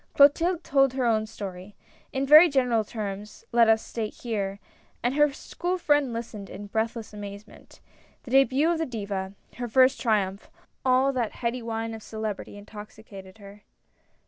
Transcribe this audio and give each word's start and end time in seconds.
Clotilde 0.15 0.63
told 0.63 0.93
her 0.93 1.05
own 1.05 1.27
story— 1.27 1.75
in 2.11 2.25
very 2.25 2.49
general 2.49 2.83
terms, 2.83 3.45
let 3.51 3.69
us 3.69 3.95
here 3.95 4.09
state— 4.15 4.59
and 5.03 5.13
her 5.13 5.31
school 5.31 5.77
friend 5.77 6.11
listened 6.11 6.49
in 6.49 6.65
breathless 6.65 7.13
amazement. 7.13 7.81
The 8.23 8.31
debut 8.31 8.71
of 8.71 8.79
the 8.79 8.87
Diva, 8.87 9.33
her 9.57 9.67
first 9.67 10.01
triumph— 10.01 10.49
all 10.83 11.13
that 11.13 11.33
heady 11.33 11.61
wine 11.61 11.93
of 11.93 12.01
celebrity 12.01 12.59
intoxi 12.59 13.05
cated 13.07 13.37
her. 13.37 13.61